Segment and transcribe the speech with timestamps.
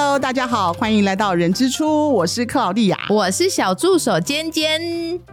[0.00, 2.96] Hello，大家好，欢迎来到人之初，我是克劳蒂亚。
[3.10, 4.80] 我是小助手尖尖。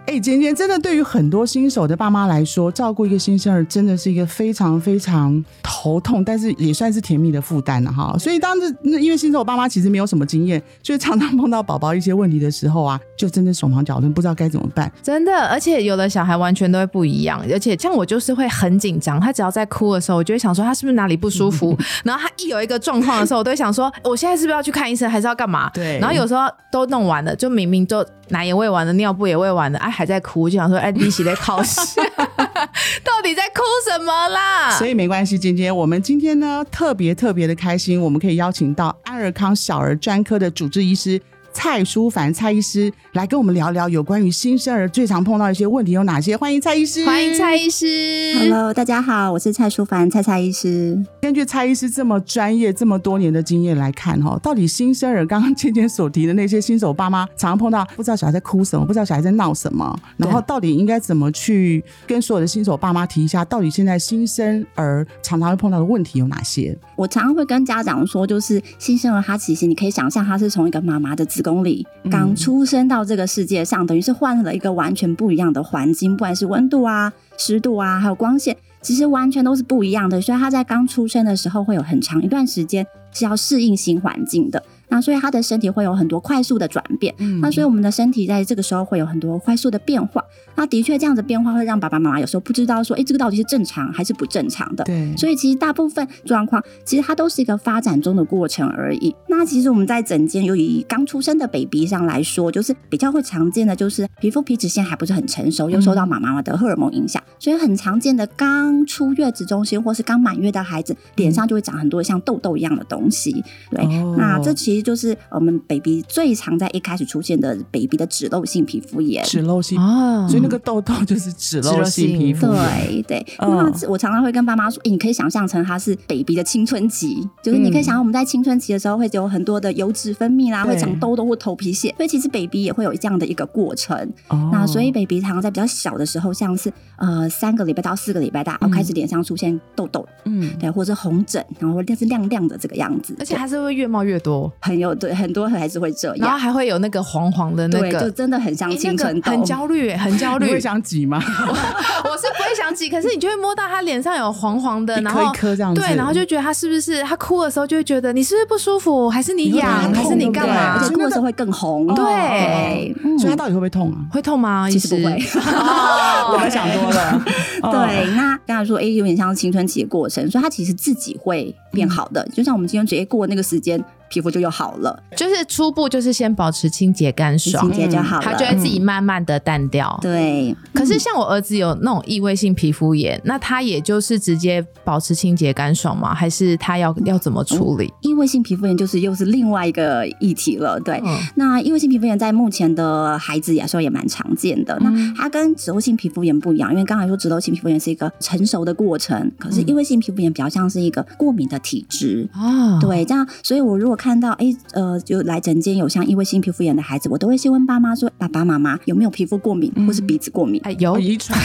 [0.07, 8.15] 哎，尖尖，真的对于很多新手的爸妈来说，照顾一个新生儿真的是一个非常非常头痛，但是也算是甜蜜的负担了哈。
[8.17, 14.91] 所以当时那因为新手爸妈其实没有什么经验，所以常常碰到宝宝一些问题的时候啊，就真的手忙脚乱，不知道该怎么办。
[15.03, 25.69] 真的，而且有的小孩完全都会不一样，而且像我就是会很紧张，他只要在哭的时候，我就会想说他是不是哪里不舒服， 然后他一有一个状况的时候，我都会想说我现在是不是要去看医生，还是要干嘛？
[25.73, 31.79] 对然后有时候都弄完了，就明明都奶也喂完了，尿布也喂完了，哎还在哭，就想说哎你洗在考试，
[33.03, 34.71] 到底在哭什么啦？
[34.71, 41.21] 所以没关系，今天我们今天呢特别特别的开心，我们可以邀请到安尔康小儿专科的主治医师
[41.55, 46.35] 蔡淑凡蔡医师来跟我们聊聊有关于新生儿最常碰到一些问题有哪些。
[46.35, 48.35] 欢迎蔡医师，欢迎蔡医师。
[48.37, 51.01] Hello，大家好，我是蔡淑凡，蔡蔡医师。
[51.21, 66.77] 根据蔡医师这么专业、这么多年的经验来看，哈，到底新生儿刚刚芊芊所提的那些新手爸妈，常常碰到不知道小孩在哭什么，不知道小孩在闹什么，然后到底应该怎么去跟所有的新手爸妈提一下，到底现在新生儿常常会碰到的问题有哪些？
[66.97, 80.19] 我常常会跟家长说，就是新生儿他其实你可以想象，他是从一个妈妈的子宫里刚出生到这个世界上，等于是换了一个完全不一样的环境，不管是温度啊、湿度啊，还有光线，其实完全都是不一样的。
[80.19, 84.63] 所以他在刚出生的时候会有很长一段时间是要适应新环境的。
[84.89, 90.23] 那所以他的身体会有很多快速的转变，那所以我们的身体在这个时候会有很多快速的变化。
[90.55, 94.83] 那的确这样子变化会让爸爸妈妈有时候不知道说，哎，这个到底是正常还是不正常的。
[94.85, 99.13] 对，所以其实大部分状况，其实它都是一个发展中的过程而已。
[99.27, 113.43] 那其实我们在整间，由于刚出生的 baby 上来说，就是比较会常见的就是皮肤皮脂腺还不是很成熟，又受到妈妈的荷尔蒙影响，所以很常见的刚出月子中心或是刚满月的孩子，脸上就会长很多像痘痘一样的东西。
[113.71, 119.23] 对，哦那这其实就是我们 baby 最常在一开始出现的 baby 的脂漏性皮肤炎。
[119.23, 123.03] 脂漏性，哦所以那个痘痘就是脂漏性皮肤炎。
[123.03, 123.55] 对对，嗯。
[123.55, 133.97] 那我常常会跟爸妈说，诶你可以想象成它是 baby 的青春期，就是你可以想象我们在青春期的时候会有很多的油脂分泌啦，会长痘痘或头皮屑，所以其实 baby 也会有这样的一个过程。
[134.29, 134.49] 哦。
[134.51, 148.11] 那所以 baby 常常在比较小的时候，像是呃三个礼拜到四个礼拜大，然后开始脸上出现痘痘，嗯，对，或者是红疹，然后或是亮亮的这个样子，而且它是会越冒越多，很有对很多孩子会这样，然后还会有那个黄黄的那对，就个。
[148.11, 150.45] 真的很像诶青春痘，那个很焦虑， 很焦虑。
[150.47, 151.21] 你会想挤吗？
[151.21, 160.93] 我是不会想挤，可是你就会摸到他脸上有黄黄的，然后一颗这样子，对，然后就觉得他是不是他哭的时候就会觉得你是不是不舒服，还是你痒，痛还是你干嘛而且？
[160.95, 163.97] 哭的时候会更红，对对，嗯所以他到底会不会痛啊？
[164.11, 164.67] 会痛吗？
[164.71, 165.11] 其实不会。
[165.45, 167.23] 哦我们想多了。
[167.61, 172.27] 哦对，那刚才说，哎、有点像青春期的过程，所以他其实自己会变好的。
[172.33, 178.21] 就像我们今天直接过那个时间，皮肤就又好了，就是初步就是先保持清洁干爽清，洁就好了。
[178.23, 179.97] 它就会自己慢慢的淡掉。
[180.01, 186.13] 对，可是像我儿子有那种异位性皮肤炎，那他也就是直接保持清洁干爽吗？
[186.13, 187.91] 还是他要要怎么处理？
[188.01, 190.79] 异位性皮肤炎就是又是另外一个议题了。
[190.79, 194.77] 对，嗯那异位性皮肤炎在目前的孩子来说也蛮常见的。
[194.81, 202.27] 那它跟脂漏性皮肤炎不一样，因为刚才说脂漏性皮肤炎是一个成熟的过程，可是异位性皮肤炎比较像是一个过敏的体质。
[202.33, 210.59] 哦，对，这样，所以我如果看到，哎，呃，就来诊间有像异位性皮肤炎的孩子，我都会先问爸妈说，爸爸妈妈有没有皮肤过敏，或是鼻子过敏？
[210.63, 211.39] 哎，有，遗传，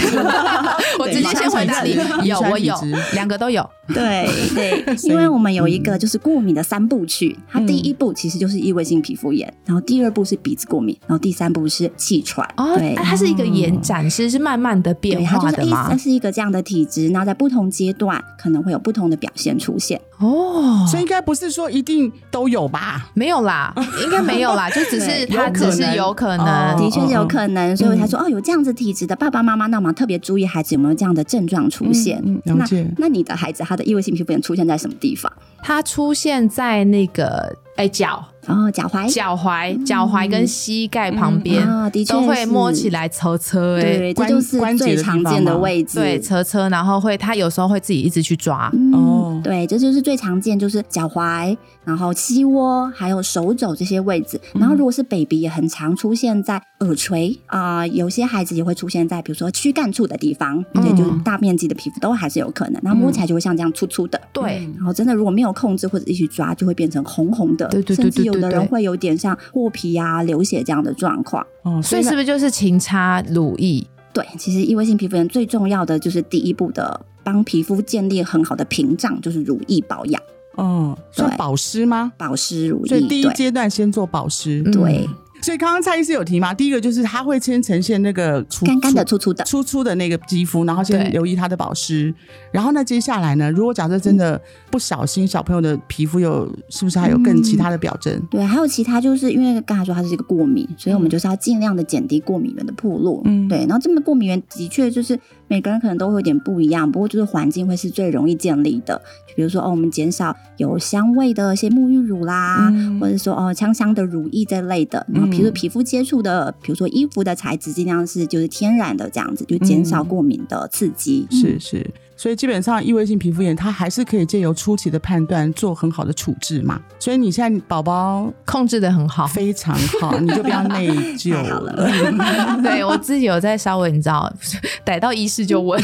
[0.99, 2.75] 我直接先回答你，有，我有，
[3.15, 3.69] 两个都有。
[3.95, 12.47] 对对，因为我们有一个就是过敏的三部曲，它第一步其实就是异位性皮肤炎，然后第二步是鼻子过敏，然后第三步是气喘。
[12.57, 13.03] 哦，对啊。
[13.05, 15.97] 它是一个延展，其实是慢慢的变对，它就是诶，化的嘛它？
[15.97, 20.01] 是一个这样的体质，然后在不同阶段可能会有不同的表现出现。
[20.19, 23.11] 哦，所以应该不是说一定都有吧？
[23.15, 23.75] 没有啦，
[24.05, 26.77] 应该没有啦，就只是对它只是有可哦能。
[26.77, 32.23] 的确是有可能，所以我才说哦，有这样子体质的爸爸妈妈，那我们要特别注意孩子有没有这样的症状出现。
[32.45, 32.65] 那
[32.99, 35.33] 那你的孩子他的异位性皮肤炎出现在什么地方？
[35.63, 39.13] 它出现在那个哎脚哦，脚踝。
[39.13, 45.99] 脚踝、脚踝跟膝盖旁边啊的确都会是摸起来车车哎，对，这就是最常见的位置。
[45.99, 48.71] 对，车车，然后会他有时候会自己一直去抓。
[48.73, 54.41] 嗯，哦对，这就是最常见，就是脚踝，然后膝窝，还有手肘这些位置。
[54.55, 62.81] 然后如果是 baby，也很常出现在耳垂啊、有些孩子也会出现在比如说躯干处的地方，嗯对，就是大面积的皮肤都还是有可能。
[62.83, 64.21] 然后摸起来就会像这样粗粗的。
[64.33, 71.47] 对，然后真的如果没有控制或者一起抓，就会变成红红的，对对对甚至有的人会有点像破皮啊、流血这样的状况。
[71.63, 73.87] 哦，所以是不是就是勤擦乳液？
[74.13, 80.21] 对，其实异位性皮肤炎最重要的就是第一步的帮皮肤建立很好的屏障，就是乳液保养。
[80.57, 82.13] 嗯，算对保湿吗？
[82.19, 84.63] 保湿乳液，所以第一阶段先做保湿。
[84.73, 85.09] 对
[85.43, 92.15] 所以刚刚蔡医师有提吗，第一个就是它会先呈现那个粗干干的、粗粗的，粗粗的那个肌肤，然后先留意它的保湿。
[92.53, 94.41] 然后呢，接下来呢，如果假设真的
[94.71, 98.21] 不小心小朋友的皮肤有是不是还有更其他的表征？
[98.31, 103.23] 对，还有其他就是因为刚才说它是一个过敏，所以我们就是要尽量的减低过敏源的暴露。
[103.25, 105.19] 嗯对，然后这么过敏源的确就是
[105.51, 109.03] 每个人可能都会有点不一样，不过就是环境会是最容易建立的。
[109.27, 121.27] 就比如说哦，我们减少有香味的一些沐浴乳啦，嗯或者说哦香香的乳液这类的，然后比如说皮肤接触的，比如说衣服的材质尽量是就是天然的这样子，就减少嗯过敏的刺激。
[121.33, 126.79] 是是，所以基本上异位性皮肤炎，它还是可以借由初期的判断做很好的处置嘛。
[126.99, 129.27] 所以你现在宝宝控制的很好。
[129.27, 131.89] 非常好，你就不要内疚了
[132.63, 134.31] 对我自己有在稍微你知道，
[134.85, 135.83] 逮到医师就问。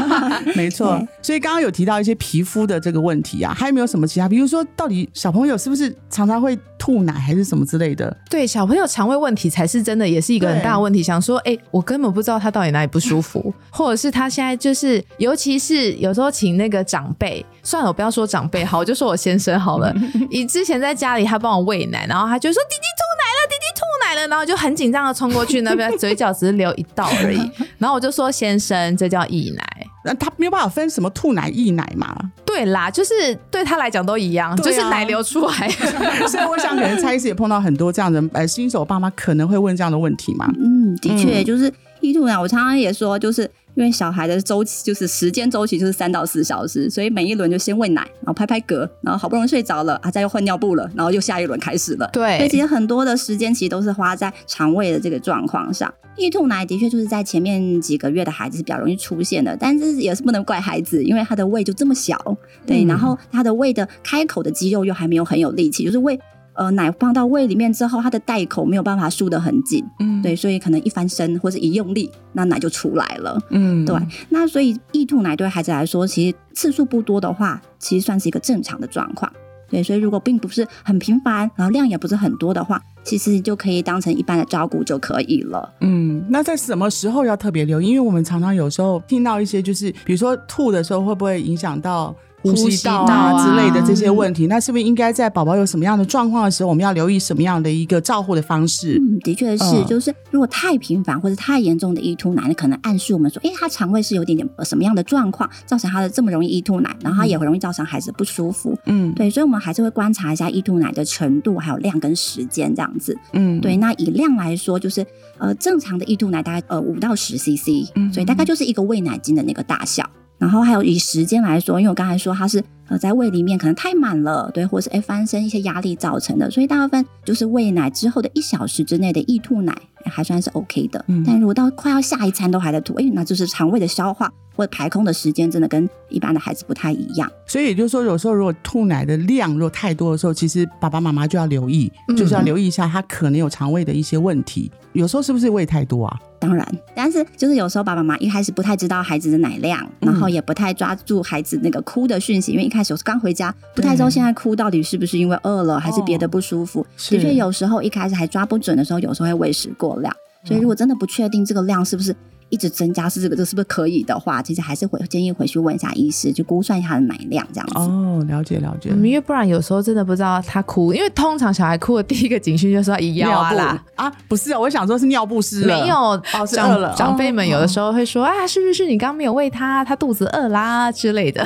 [0.56, 4.26] 没错，所以刚刚有提到一些皮肤的这个问题啊，还有没有什么其他？
[4.26, 8.16] 比如说，到底小朋友是不是常常会吐奶，还是什么之类的？
[8.30, 11.02] 对小朋友肠胃问题才是真的，也是一个很大的问题。
[11.02, 19.94] 想说，哎、我根本不知道他到底哪里不舒服，或者是他现在就是，尤其是有时候请那个长辈，算了，我不要说长辈好，我就说我先生好了。
[20.30, 27.38] 以之前在家里他帮我喂奶，然后他就说弟弟吐奶了，弟弟吐奶了，然后就很紧张的冲过去，那边嘴角只是流一道而已，
[27.78, 29.64] 然后我就说先生，这叫溢奶。
[30.06, 32.14] 那他没有办法分什么吐奶、溢奶嘛？
[32.44, 35.66] 对啦，就是对他来讲都一样，啊就是奶流出来。
[36.28, 40.46] 所以我想，可能蔡医师也碰到很多这样的呃新手爸妈可能会问这样的问题嘛。
[40.60, 41.72] 嗯，的确，嗯就是
[42.02, 52.08] 溢吐奶，我常常也说，就是因为小孩的周期就是时间周期就是三到四小时，所以每一轮就先喂奶，然后拍拍嗝，然后好不容易睡着了啊，再又换尿布了，然后又下一轮开始了。
[52.12, 55.92] 对所以其实很多的时间其实都是花在肠胃的这个状况上。
[56.16, 62.16] 易吐奶的确就是在前面几个月的孩子是比较容易出现的，但是也是不能怪孩子，因为他的胃就这么小，
[62.64, 66.16] 对，嗯然后他的胃的开口的肌肉又还没有很有力气，就是胃。
[66.54, 73.38] 呃，奶放到胃里面之后，它的袋口没有办法束得很紧，嗯，对，所以可能一翻身或者一用力，那奶就出来了。
[73.50, 73.96] 嗯，对，
[74.28, 79.30] 那所以易吐奶对孩子来说，其实次数不多的话，其实算是一个正常的状况。
[79.68, 85.68] 对，所以如果并不是很频繁，然后量也不是很多的话，其实就可以当成一般的照顾就可以了。
[85.80, 87.88] 嗯，那在什么时候要特别留意？
[87.88, 92.14] 因为我们常常有时候听到一些，就是比如说吐的时候会不会影响到
[92.52, 94.46] 呼吸道啊啊之类的这些问题？
[94.46, 98.98] 那是不是应该在宝宝有什么样的状况的时候，我们要留意什么样的一个照护的方式？
[99.00, 108.76] 嗯，的确是，嗯就是如果太频繁或者太严重的易吐奶，那可能暗示我们说，诶，他肠胃是有点点呃什么样的状况，造成他的这么容易易吐奶，然后他也会容易造成孩子不舒服。
[108.86, 113.16] 嗯对，所以我们还是会观察一下易吐奶的程度，还有量跟时间这样子。
[113.32, 115.06] 嗯，对，那以量来说，就是
[115.38, 120.08] 呃正常的易吐奶大概呃五到十 CC，、嗯所以大概就是一个喂奶巾的那个大小。
[120.38, 129.72] 然后还有以时间来说，因为我刚才说它是呃在胃里面可能太满了，对，或者是哎翻身一些压力造成的，所以大部分就是喂奶之后的一小时之内的易吐奶
[130.02, 131.02] 哎还算是 OK 的。
[131.08, 137.30] 嗯但如果到快要下一餐都还在吐，哎，那就是肠胃的消化或者排空的时间真的跟一般的孩子不太一样。
[137.46, 144.70] 所以也就是说，有时候如果吐奶的量如果太多的时候，其实爸爸妈妈就要留意，嗯就是要留意一下他可能有肠胃的一些问题。
[144.94, 146.18] 有时候是不是喂太多啊？
[146.38, 156.86] 当然，但是就是有时候爸爸妈妈一开始不太知道孩子的奶量，嗯然后也不太抓住孩子那个哭的讯息，因为一开始我是刚回家，不太知道现在哭到底是不是因为饿了，还是别的不舒服。
[156.96, 160.14] 是的确，有时候一开始还抓不准的时候，有时候会喂食过量。
[160.44, 162.14] 所以如果真的不确定这个量是不是
[162.54, 167.74] 一直增加，是这个这是不是可以的话，其实还是会建议回去问一下医师，就估算一下他的奶量这样子。
[167.76, 168.90] 哦，了解了解。
[168.92, 173.84] 嗯，因为不然有时候真的不知道他哭，因为通常小孩哭的第一个警讯就是要移药啊尿啦。
[173.96, 176.94] 布啊，不是啊，我想说是尿不湿了，没有，哦，是饿了。
[176.96, 177.68] 长长辈们有的。
[177.74, 181.44] 时候会说、啊，是不是你刚没有喂他，他肚子饿啦之类的。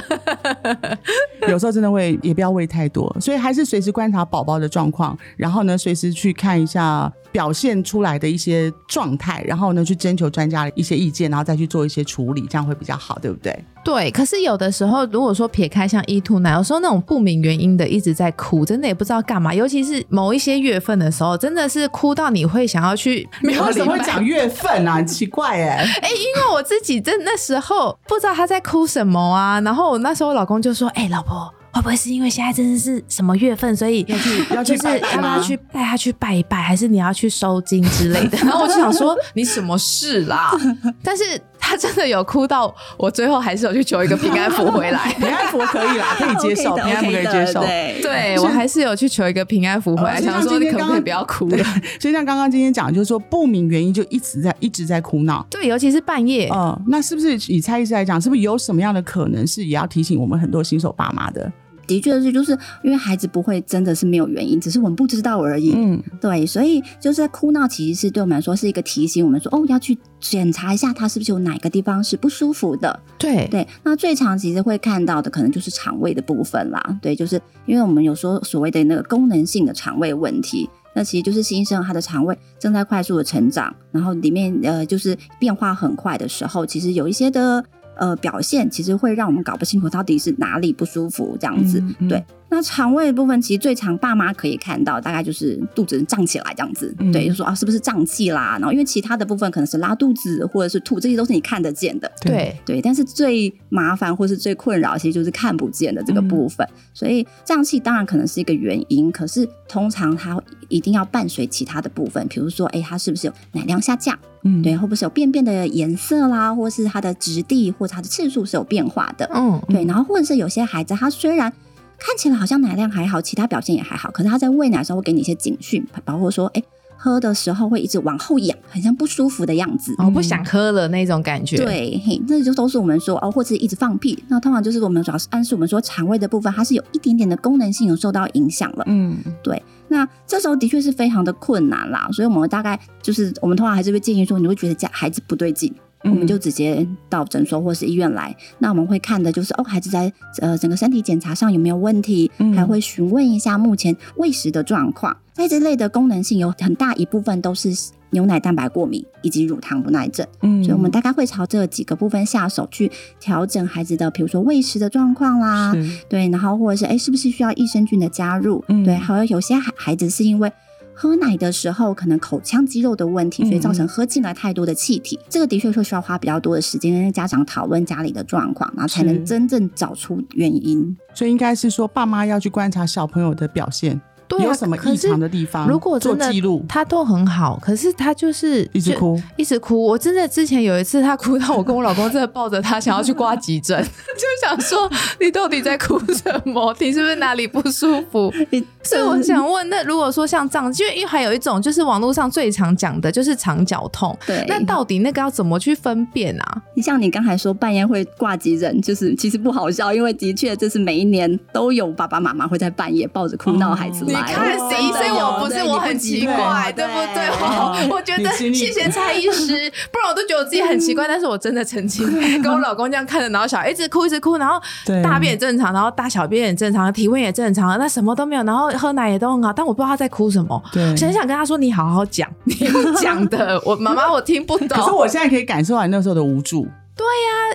[1.49, 13.65] 有时候真的会也不要喂太多，所以还是随时观察宝宝的状况，然后呢，随时去看一下表现出来的一些状态，然后呢，去征求专家的一些意见，然后再去做一些处理，这样会比较好，对不对？
[13.85, 19.55] 对，可是有的时候，如果说撇开像易吐奶，有时候那种不明原因的一直在哭，真的也不知道干嘛。
[19.55, 24.97] 尤其是某一些月份的时候，真的是哭到你会想要去你为什么讲月份啊？
[24.97, 38.39] 很奇怪哎、 哎、因为我自己真那时候不知道他在哭什么啊，然后我那时候我老公就说：“哎、老婆。”会不会是因为现在真的是什么月份，所以要去要去就是拜拜吗要不要去带他去拜一拜，还是你要去收金之类的？
[38.45, 40.51] 然后我就想说你什么事啦？
[41.03, 41.23] 但是
[41.59, 45.13] 他真的有哭到我最后还是有去求一个平安符回来。
[45.19, 47.61] 平安符可以啦， 可以接受，平安符可以接受。
[47.61, 51.65] 对对我还是有去求一个平安符回来，想说你可不可以不要哭了？
[52.01, 55.47] 所以像刚刚今天讲，就是说不明原因就一直在一直在哭闹。
[55.51, 61.51] 对，尤其是半夜，嗯，那是不是以蔡医师来讲，是不是有什么样的可能是也要提醒我们很多新手爸妈的？
[61.89, 65.73] 的确是，就是因为孩子不会真的是没有原因，只是我们不知道而已。
[65.75, 73.01] 嗯，对，所以就是哭闹其实是对我们来说是一个提醒，我们说哦要去检查一下他是不是有哪个地方是不舒服的。
[73.19, 76.99] 对对，那最常其实会看到的可能就是肠胃的部分啦。
[77.01, 87.65] 对，就是因为我们有说所谓的那个功能性的肠胃问题，那其实就是新生儿他的肠胃正在快速的成长，然后里面呃就是变化很快的时候，其实有一些的
[87.99, 91.79] 呃表现，其实会让我们搞不清楚到底是哪里不舒服这样子。
[91.81, 96.95] 嗯嗯对，那肠胃的部分其实最常爸妈可以看到，大概就是肚子胀起来这样子。
[96.99, 98.57] 嗯对，就说啊是不是胀气啦？
[98.59, 102.11] 然后因为其他的部分可能是拉肚子或者是吐，这些都是你看得见的。
[102.21, 106.67] 对对，但是最麻烦或是最困扰，其实就是看不见的这个部分。
[106.95, 114.19] 所以胀气当然可能是一个原因，可是通常它一定要伴随其他的部分，比如说，哎，它是不是有奶量下降？
[114.43, 119.29] 嗯，对，会不会是有便便的颜色啦，或是它的质地或者它的次数是有变化的？
[119.35, 121.53] 嗯，对，然后或者是有些孩子，他虽然
[121.99, 126.63] 看起来好像奶量还好，其他表现也还好，可是他在喂奶的时候会给你一些警讯，包括说，哎，
[126.97, 129.95] 喝的时候会一直往后仰，很像不舒服的样子。
[129.99, 138.85] 我不想喝了那种感觉。，对，嘿，这就都是我们说哦，或者一直放屁，那通常就是我们主要是暗示我们说肠胃的部分，它是有一点点的功能性有受到影响了。
[138.87, 148.35] 嗯，对那这时候的确是非常的困难啦，所以我们大概就是我们通常还是会建议说，你会觉得家孩子不对劲，嗯我们就直接到诊所或是医院来。
[148.59, 155.17] 那我们会看的就是哦，孩子在呃整个身体检查上有没有问题，嗯还会询问一下目前喂食的状况。
[155.33, 157.71] 在这类的功能性有很大一部分都是
[158.11, 160.27] 牛奶蛋白过敏以及乳糖不耐症。
[160.43, 162.91] 嗯所以，我们大概会朝这几个部分下手，去
[163.21, 165.73] 调整孩子的，比如说喂食的状况啦，
[166.09, 168.65] 对，然后或者是哎，是不是需要益生菌的加入？
[168.69, 170.53] 嗯对，还有有些孩孩子是因为。
[171.01, 175.17] 喝奶的时候，可能口腔肌肉的问题，所以造成喝进来太多的气体。
[175.29, 180.97] 这个的确是需要花比较多的时间跟家长讨论家里的状况，然后才能真正找出原因。
[181.15, 189.83] 所以应该是说，爸妈要去观察小朋友的表现，对啊有什么异常的地方，如果做记录，他都很好，可是他就是一直哭，一直哭。
[189.83, 196.77] 我真的之前有一次，他哭到我跟我老公真的抱着他想要去挂急诊， 就想说你到底在哭什么？
[196.79, 198.33] 你是不是哪里不舒服？
[198.85, 206.63] 所以我想问，那如果说像这样，因为还有一种就是网络上最常讲的就是肠绞痛，对，那到底那个要怎么去分辨啊？
[206.75, 214.05] 你像你刚才说半夜会挂急诊，就是其实不好笑，因为的确这是每一年都有爸爸妈妈会在半夜抱着哭闹孩子。
[214.19, 217.29] 你看哦十一岁，真的有我不是我很奇怪，对不对？
[217.41, 221.07] 我我觉得谢谢蔡医师， 不然我都觉得我自己很奇怪。
[221.07, 222.07] 但是我真的曾经
[222.43, 224.61] 跟我老公这样看着，然后小孩一直哭一直哭，然后
[225.03, 230.63] 大便也正常，然后大小便也正常，体温也正常，那什么都没有，然后喝奶也都很好，但我不知道他在哭什么。
[230.73, 232.55] 对很想跟他说：“你好好讲，你
[233.01, 236.67] 讲的，我妈妈我听不懂。”可是我现在可以感受到你那时候的无助，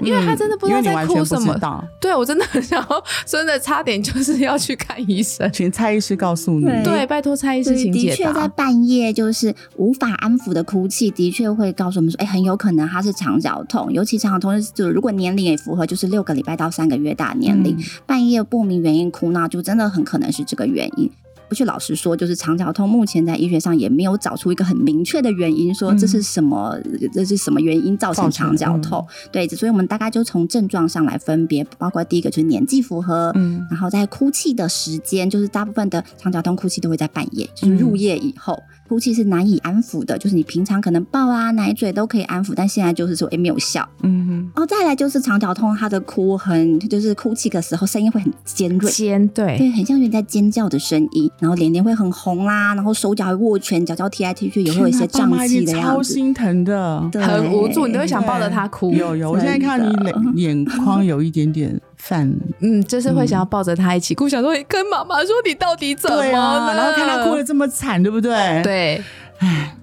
[0.01, 1.57] 因为他真的不知道在哭什么
[2.00, 5.51] 对我真的很想要，真的差点就是要去看医生。
[5.51, 8.47] 请蔡医师告诉你，对对，拜托蔡医师，请解的确在。
[8.55, 21.09] 半夜就是无法安抚的哭泣，的确会告诉我们说，哎，很有可能他是肠绞痛，尤其肠绞痛就如果年龄也符合，就是六个礼拜到三个月大年龄，嗯半夜不明原因哭闹，就真的很可能是这个原因。
[21.53, 26.75] 不去老实说，就是肠绞痛，目前在医学上也没有找出一个很明确的原因，说这是什么，
[27.13, 29.05] 这是什么原因造成肠绞痛。
[29.31, 38.57] 对，所以我们大概就从症状上来分别，包括第一个就是年纪符合，嗯然后在哭泣的时间，就是大部分的肠绞痛哭泣都会在半夜，就是入夜以后。
[38.86, 43.88] 哭泣是难以安抚的，就是你平常可能抱啊、奶嘴都可以安抚，但现在就是说，哎，没有效。
[44.03, 56.13] 嗯哼哦，再来就是肠绞痛，它的哭很，就是哭泣的时候声音会很尖锐，尖对对，很像有人在尖叫的声音，然后脸脸会很红啦，然后手脚会握拳，脚脚踢来踢去，也会有一些胀气定超的样子。
[56.13, 57.01] 心疼的。
[57.21, 58.93] 很无助，你都会想抱着他哭。
[58.93, 59.93] 有有，我现在看到你
[60.41, 66.73] 眼眶有一点点泛，嗯，就是会想要抱着他一起哭，想说跟妈妈说你到底怎么了？
[66.73, 69.03] 然后看他哭的这么惨，对不对？，对，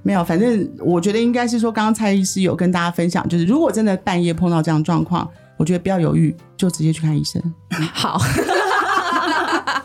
[0.03, 7.43] 没有，反正我觉得应该是说，刚刚蔡医师有跟大家分享，就是如果真的半夜碰到这样的状况，我觉得不要犹豫，就直接去看医生。
[7.93, 8.19] 好，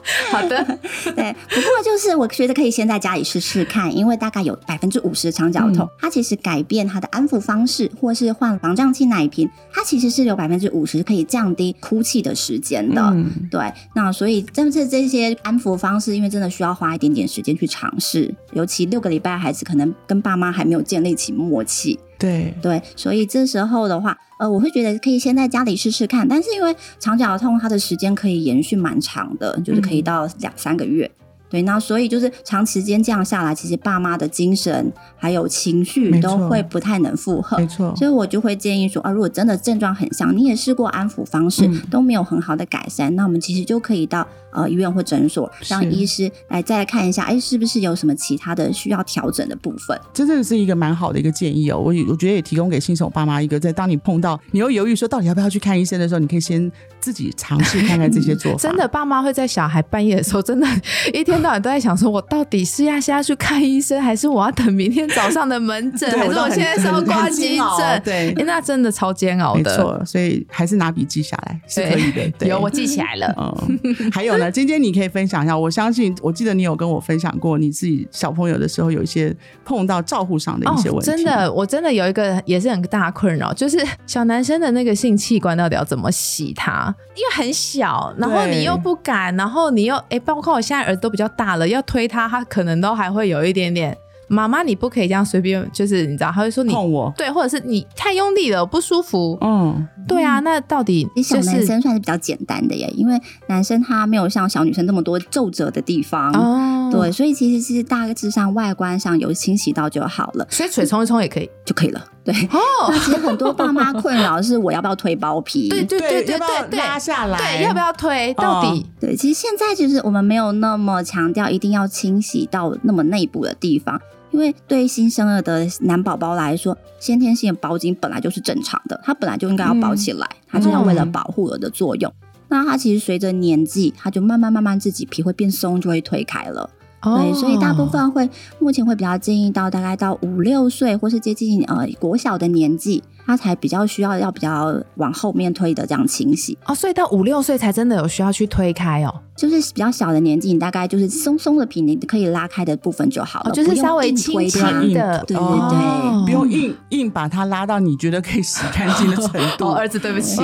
[0.31, 0.63] 好的，
[1.15, 13.01] 对，不过就是我觉得可以先在家里试试看，因为大概有百分之五十的肠绞痛，它其实改变它的安抚方式，或是换防胀气奶瓶，它其实是有百分之五十可以降低哭泣的时间的。
[13.13, 13.31] 嗯。
[13.49, 31.05] 对，那所以但是这些安抚方式，因为真的需要花一点点时间去尝试，尤其六个礼拜孩子可能跟爸妈还没有建立起默契，对，对，所以这时候的话，呃，我会觉得可以先在家里试试看，但是因为肠绞痛它的时间可以延续蛮长的，就是可以到两三个月。
[31.05, 31.24] 对，
[31.55, 37.65] 对，那所以就是长时间这样下来，其实爸妈的精神还有情绪都会不太能负荷没。
[37.65, 49.97] 错，所以我就会建议说，啊，如果真的症状很像，你也试过安抚方式、嗯都没有很好的改善，那我们其实就可以到呃医院或诊所，让医师来再来看一下，哎，是不是有什么其他的需要调整的部分？
[50.13, 51.79] 这真的是一个蛮好的一个建议哦。
[51.79, 56.69] 我也我觉得也提供给新手爸妈一个，在当你碰到你又犹豫说到底要不要去看医生的时候，你可以先
[56.99, 58.57] 自己尝试看看这些做法。
[58.65, 60.67] 真的，爸妈会在小孩半夜的时候，真的，
[61.13, 68.01] 一天到晚都在想说，我到底是要现在去看医生，还是我要等明天早上的门诊， 还是我现在是要挂急诊？
[68.03, 69.59] 对诶那真的超煎熬的。
[69.59, 72.31] 没错，所以还是拿笔记下来是可以的。
[72.39, 73.31] 对有我记起来了。
[73.37, 75.55] 嗯，还有呢，今天你可以分享一下。
[75.55, 81.11] 我相信，我记得你有跟我分享过你自己小朋友的时候，有一些碰到照护上的一些问题。
[81.11, 86.93] 哦真的，我真的有一个也是很大困扰，就是小男生的那个性器官到底要怎么洗它？
[87.15, 93.97] 因为很小，然后你又不敢，然后你又哎，包括我现在儿子都比较大了，要推他，他可能都还会有一点点。
[94.27, 99.37] 妈妈，你不可以这样随便，就是你知道，他会说你碰我，对，或者是你太用力了，我不舒服。
[99.39, 106.31] 嗯，对啊，那到底其实小男生算是比较简单的耶，因为男生他没有像小女生那么多皱褶的地方。
[106.33, 111.49] 哦，对，，所以其实其实大致上外观上有清洗到就好了，所以水冲一冲也可以。
[111.65, 112.05] 就可以了。
[112.23, 112.59] 对，哦，
[112.89, 115.67] 那其实很多爸妈困扰是我要不要推包皮？
[115.67, 117.37] 对对对对要不要对对，拉下来？
[117.57, 118.31] 对，要不要推？
[118.35, 123.99] 到底对，其实现在就是我们没有那么强调一定要清洗到那么内部的地方，
[124.29, 132.13] 因为对新生儿的男宝宝来说，先天性的包茎本来就是正常的，它本来就应该要包起来，它是要为了保护儿的作用。
[132.47, 136.69] 那它其实随着年纪，它就慢慢慢慢自己皮会变松，就会推开了。
[137.05, 138.27] 对，所以大部分会
[138.59, 146.57] 目前会比较建议到大概到五六岁或是接近呃国小的年纪，他才比较需要要比较往后面推的这样清洗。
[146.65, 149.13] 哦，所以到五六岁才真的有需要去推开哦。
[149.35, 154.93] 就是比较小的年纪，你大概就是松松的皮，你可以拉开的部分就好了，哦，就是稍微硬轻轻。
[154.93, 159.67] 的，对对哦不用硬硬把它拉到你觉得可以洗干净的程度。
[159.67, 160.41] 哦，儿子，对不起。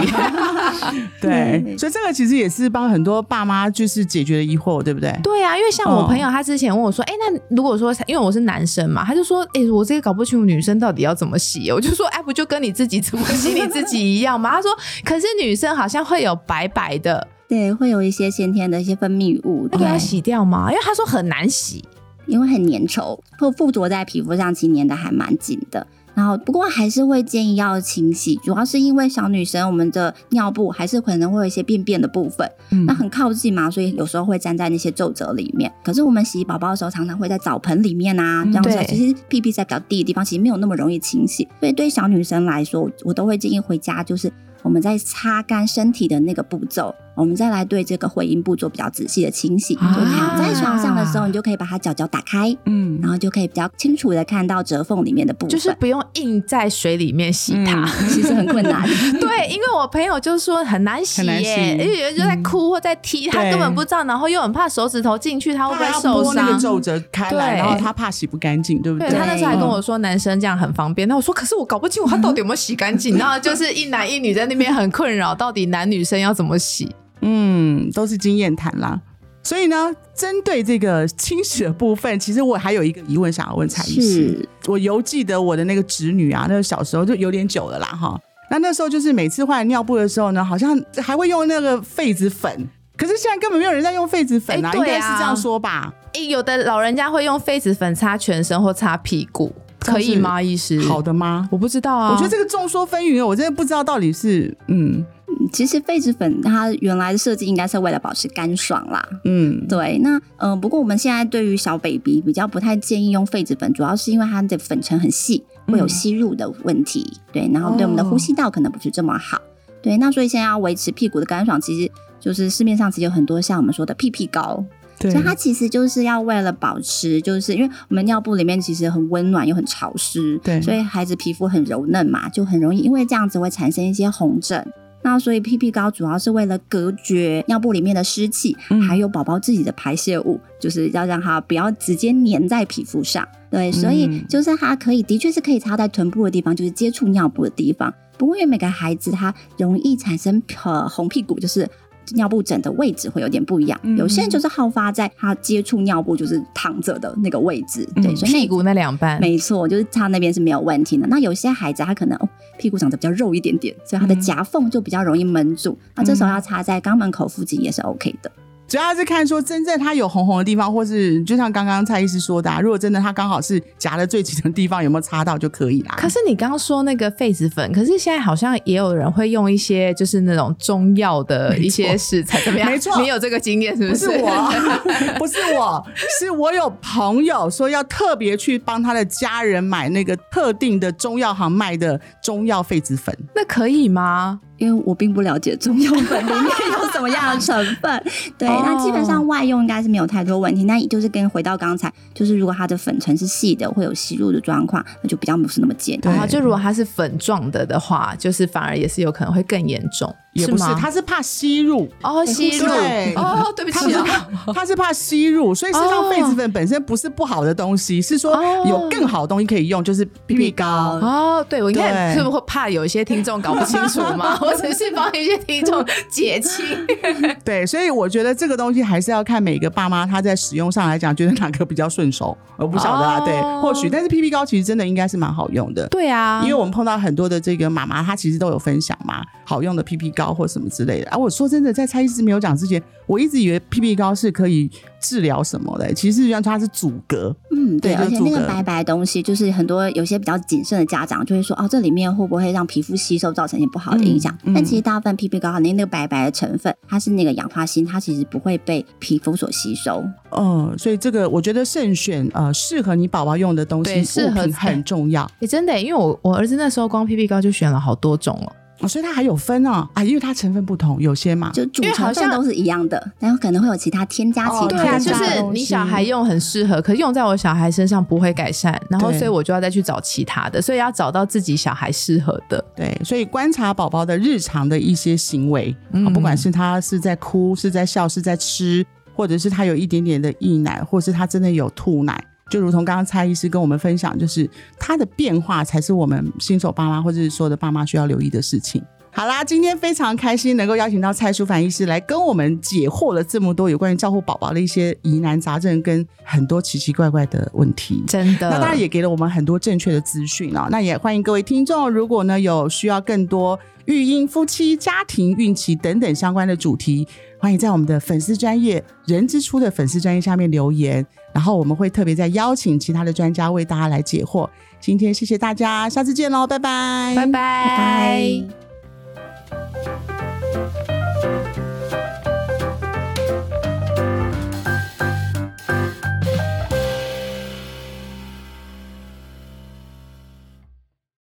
[1.21, 5.17] 对，所以这个其实也是帮很多爸妈就是解决了疑惑，对不对？
[5.23, 14.71] 对啊，因为像我朋友，他之前问我说：“哎、那如果说因为我是男生嘛，他就说：‘哎、我这个搞不清楚女生到底要怎么洗。’我就说：‘哎，不就跟你自己怎么 洗你自己一样吗？’他说
[15.03, 20.69] ：‘可是女生好像会有白白的，对，会有一些先天的一些分泌物，对那个要洗掉吗？
[20.71, 21.83] 因为他说很难洗。
[22.27, 25.85] 因为很粘稠，或附着在皮肤上，其实粘的还蛮紧的。
[26.13, 35.71] 然后，不过还是会建议要清洗，主要是因为小女生我们的尿布还是可能会有一些便便的部分，嗯那很靠近嘛，所以有时候会粘在那些皱褶里面。
[35.83, 41.47] 可是我们洗宝宝的时候，常常会在澡盆里面啊，这样对子，其实屁屁在比较低的地方，其实没有那么容易清洗。
[41.59, 44.31] 所以对小女生来说，我都会建议回家就是。
[44.63, 49.75] 我们在擦干身体的那个步骤，我们再来对这个会阴部做比较仔细的清洗。
[49.75, 55.49] 啊就躺在床上的时候，你就可以把它脚脚打开，嗯然后就可以比较清楚的看到折缝里面的部分。
[55.49, 57.85] 就是不用硬在水里面洗它。
[58.09, 58.87] 其实很困难。
[59.19, 66.59] 对，因为我朋友就说很难洗很难耶，洗因为有人就在哭或在踢，他根本不知道，然后又很怕手指头进去，他会不会受伤？
[66.59, 69.09] 皱褶开来，对然后他怕洗不干净，对不对？
[69.09, 76.93] 对他那时候还跟我嗯说男生这样很方便，那我说可是我搞不清楚他到底有没有洗干净， 然后就是一男一女在那边很困扰，到底男女生要怎么洗？
[77.21, 78.99] 嗯，都是经验谈啦。
[79.43, 84.47] 所以呢，针对这个清洗的部分，其实我还有一个疑问想要问蔡医师。
[84.67, 88.19] 我犹记得我的那个侄女啊，那个小时候就有点久了啦哈。
[88.51, 95.91] 那那时候就是每次换尿布的时候呢，好像还会用那个痱子粉，可是现在根本没有人在用痱子粉啊，应该是这样说吧？
[96.13, 99.51] 诶，有的老人家会用痱子粉擦全身或擦屁股，
[99.81, 100.41] 可以吗？
[100.41, 100.79] 医师？
[100.81, 101.47] 好，的吗？
[101.51, 102.11] 我不知道啊。
[102.11, 105.05] 我觉得这个众说纷纭，我真的不知道到底是嗯
[105.51, 109.03] 其实痱子粉它原来的设计应该是为了保持干爽啦。
[109.25, 117.17] 嗯对，那呃，不过我们现在对于小 baby 比较不太建议用痱子粉，主要是因为它的粉尘很细，会有吸入的问题。
[117.33, 119.41] 对，然后对我们的呼吸道可能不是这么好。
[119.81, 134.71] 对，那所以现在要维持屁股的干爽，其实就是市面上其实有很多像我们说的屁屁膏，对所以它其实就是要为了保持，就是因为我们尿布里面其实很温暖又很潮湿，对所以孩子皮肤很柔嫩嘛，就很容易因为这样子会产生一些红疹。
[135.03, 143.27] 那所以屁屁膏主要是为了隔绝尿布里面的湿气，嗯还有宝宝自己的排泄物，就是要让它不要直接粘在皮肤上。
[143.49, 147.91] 对，所以嗯就是它可以，的确是可以擦在臀部的地方，就是接触尿布的地方。
[148.19, 151.67] 不过因为每个孩子他容易产生呃红屁股，就是
[152.15, 153.79] 尿布疹的位置会有点不一样。
[153.83, 161.07] 嗯有些人就是好发在他接触尿布就是躺着的那个位置，对，嗯所以那屁股那两半，没错，就是他那边是没有问题的。
[161.07, 165.77] 那有些孩子他可能哦屁股长得比较肉一点点，所以他的嗯夹缝就比较容易闷住。
[165.95, 168.31] 那这时候要插在肛门口附近也是 OK 的。
[168.71, 175.95] 主要是看说真正它有红红的地方，或是就像刚刚蔡医师说的、啊，如果真的它刚好是夹的最紧的地方，有没有擦到就可以啦。
[175.97, 182.71] 可是你刚刚说那个痱子粉，可是现在好像也有人会用一些就是那种中药的一些食材，怎么样？
[182.71, 184.05] 没错你有这个经验是不是？
[184.05, 184.53] 是我，
[185.19, 185.85] 不是我，
[186.17, 193.13] 是我有朋友说要特别去帮他的家人买那个特定的中药行卖的中药痱子粉。
[193.35, 194.39] 那可以吗？
[194.61, 198.03] 因为我并不了解中药粉里面有什么样的成分，
[198.37, 200.65] 对，哦那基本上外用应该是没有太多问题。
[200.65, 206.13] 那就是跟回到刚才，就是如果它的粉尘是细的，会有吸入的状况，那就比较不是那么健康。
[206.13, 210.77] 然后就如果它是粉状的的话，就是反而也是有可能会更严重，也不是，吗？
[210.79, 220.65] 他是怕吸入，哦吸入对哦，对不起啊，他是怕吸入，所以事实上哦痱子粉本身不是不好的东西，是说哦有更好的东西可以用，就是 PP 膏。
[220.65, 224.37] 哦，对，我应该是不是会怕有一些听众搞不清楚吗？
[224.41, 226.65] 我只是帮一些听众解清。
[227.43, 233.19] 对，所以我觉得这个东西还是要看每个爸妈他在使用上来讲，觉得哪个比较顺手，我不晓得啊。
[233.19, 235.87] 哦对，或许，但是 PP 膏其实真的应该是蛮好用的。
[235.89, 241.09] 对啊，因为我们碰到很多的这个妈妈，她其实都有分享嘛，好用的 PP 膏或什么之类的。
[241.09, 247.35] 啊，我说真的，在蔡医师没有讲之前，我一直以为 PP 膏是可以治疗什么的，其实原来它是阻隔。
[247.51, 254.31] 嗯，对，而且那个白白的东西，就是很多有些比较谨慎的家长就会说，哦，这里面会不会让皮肤吸收造成一些不好的影响？
[254.43, 260.03] 嗯嗯但其实大部分 PP 膏里那个白白的成分，它是那个氧化锌，它其实不会被皮肤所吸收。
[260.37, 265.29] 嗯，所以这个我觉得慎选呃适合你宝宝用的东西，对适合很重要。
[265.39, 268.51] 也真的耶，因为我我儿子那时候光 PP 膏就选了好多种哦。
[268.81, 282.63] 哦，所以它还有分哦啊，因为它成分不同，有些嘛，就主因为好像成分都是一样的，然后可能会有其他添加其哦他对啊，就是添加的东西你小孩用很适合，可是用在我小孩身上不会改善，然后所以我就要再去找其他的，所以要找到自己小孩适合的。
[282.75, 285.75] 对，所以观察宝宝的日常的一些行为，
[286.13, 298.83] 不管是他是在哭、是在笑、是在吃，或者是他有一点点的溢奶，或是他真的有吐奶，就如同刚刚蔡医师跟我们分享，就是他的变化才是我们新手爸妈或者是说的爸妈需要留意的事情。
[299.13, 308.03] 好啦，今天非常开心能够邀请到蔡淑凡医师来跟我们解惑了这么多有关于照顾宝宝的一些疑难杂症跟很多奇奇怪怪的问题。
[308.07, 310.69] 真的，那当然也给了我们很多正确的资讯啊。
[310.71, 317.05] 那也欢迎各位听众，如果呢有需要更多育婴、夫妻、家庭、孕期等等相关的主题，
[317.37, 324.49] 欢迎在我们的粉丝专业人之初的粉丝专业下面留言，然后我们会特别再邀请其他的专家为大家来解惑。
[324.79, 327.31] 今天谢谢大家，下次见喽，拜拜，拜拜拜
[327.77, 328.70] 拜。